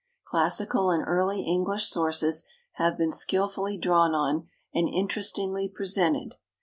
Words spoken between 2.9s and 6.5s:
been skilfully drawn on and interestingly presented.